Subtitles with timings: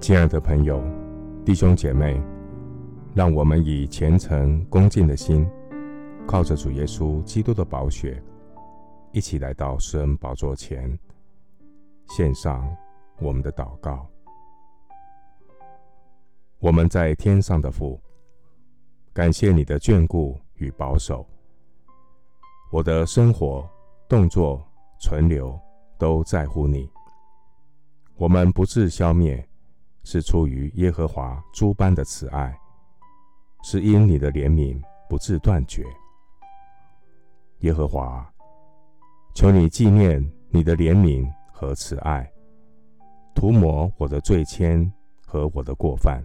[0.00, 0.82] 亲爱的朋友、
[1.44, 2.18] 弟兄姐妹，
[3.14, 5.46] 让我们以虔诚恭敬的心，
[6.26, 8.20] 靠着主耶稣基督的宝血，
[9.12, 10.98] 一起来到施恩宝座前，
[12.08, 12.66] 献上
[13.18, 14.06] 我们的祷告。
[16.60, 18.00] 我们在天上的父，
[19.12, 21.26] 感谢你的眷顾与保守，
[22.72, 23.68] 我的生活、
[24.08, 24.66] 动作、
[24.98, 25.60] 存留
[25.98, 26.88] 都在乎你。
[28.16, 29.46] 我们不致消灭，
[30.02, 32.58] 是出于耶和华诸般的慈爱，
[33.62, 35.84] 是因你的怜悯不致断绝。
[37.60, 38.26] 耶和华，
[39.34, 42.30] 求你纪念你的怜悯和慈爱，
[43.34, 44.90] 涂抹我的罪愆
[45.26, 46.24] 和我的过犯。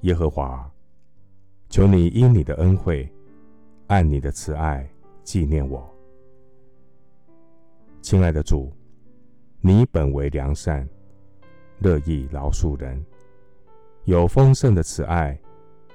[0.00, 0.70] 耶和华，
[1.68, 3.08] 求你因你的恩惠，
[3.86, 4.88] 按你的慈爱
[5.22, 5.88] 纪念我。
[8.02, 8.72] 亲爱的主。
[9.62, 10.88] 你本为良善，
[11.80, 13.04] 乐意饶恕人，
[14.04, 15.38] 有丰盛的慈爱，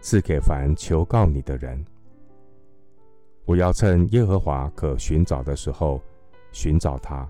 [0.00, 1.84] 赐给凡求告你的人。
[3.44, 6.00] 我要趁耶和华可寻找的时候
[6.52, 7.28] 寻找他，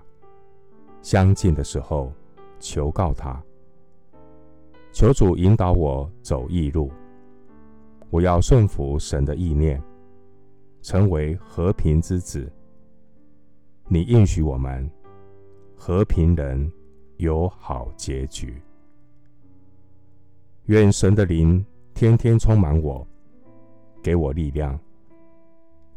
[1.01, 2.11] 相近的时候
[2.59, 3.41] 求告他。
[4.91, 6.91] 求主引导我走义路，
[8.09, 9.81] 我要顺服神的意念，
[10.81, 12.51] 成为和平之子。
[13.87, 14.89] 你应许我们。
[15.83, 16.71] 和平人
[17.21, 18.59] 有好结局。
[20.65, 23.05] 愿神的灵天天充满我，
[24.01, 24.77] 给我力量，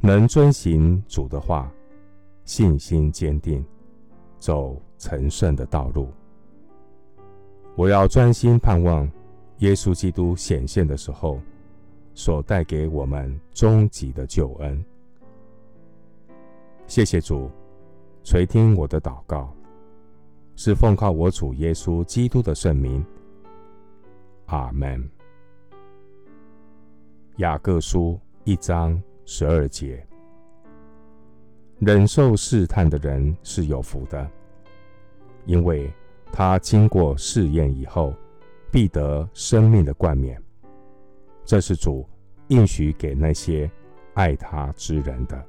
[0.01, 1.73] 能遵行主的话，
[2.45, 3.65] 信心坚定，
[4.39, 6.13] 走成圣的道路。
[7.75, 9.11] 我要专心盼望
[9.61, 11.41] 耶稣基督显现的时候，
[12.13, 14.85] 所带给我们终极的救恩。
[16.87, 17.51] 谢谢主
[18.23, 19.51] 垂听我的祷告。
[20.57, 23.05] 是奉靠我主耶稣基督的圣名，
[24.47, 25.11] 阿门。
[27.39, 30.07] 雅各书一章十二节：
[31.81, 34.31] 忍受试探的人是有福的，
[35.45, 35.93] 因为
[36.31, 38.15] 他经过试验以后，
[38.71, 40.41] 必得生命的冠冕。
[41.45, 42.09] 这是主
[42.47, 43.69] 应许给那些
[44.15, 45.45] 爱他之人的。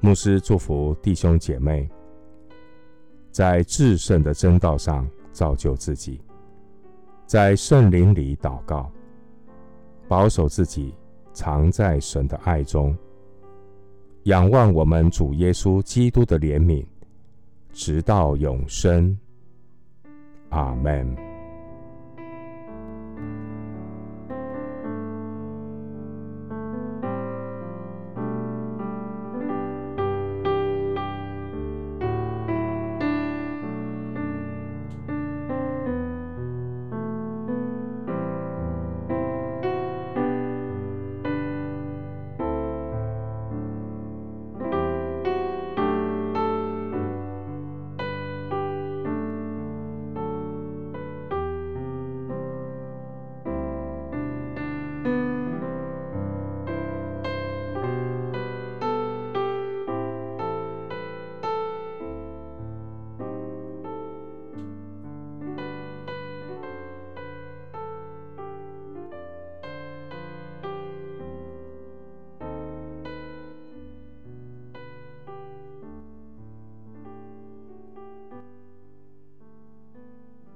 [0.00, 1.86] 牧师祝福弟兄姐妹。
[3.32, 6.20] 在至圣的真道上造就自己，
[7.26, 8.88] 在圣灵里祷告，
[10.06, 10.94] 保守自己，
[11.32, 12.94] 藏在神的爱中，
[14.24, 16.84] 仰望我们主耶稣基督的怜悯，
[17.72, 19.18] 直到永生。
[20.50, 21.31] 阿门。